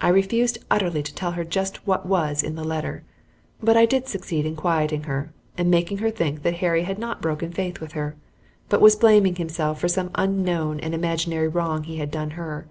[0.00, 3.04] I refused utterly to tell her just what was in the letter,
[3.62, 7.22] but I did succeed in quieting her and making her think that Harry had not
[7.22, 8.16] broken faith with her,
[8.68, 12.66] but was blaming himself for some unknown and imaginary wrong he had done her.